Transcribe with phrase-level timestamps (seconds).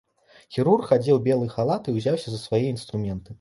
[0.55, 3.29] Хірург адзеў белы халат і ўзяўся за свае інструменты.